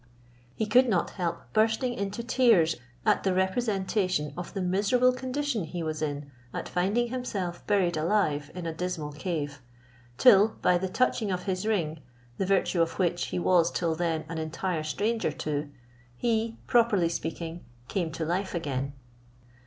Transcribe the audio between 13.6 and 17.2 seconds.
till then an entire stranger to, he, properly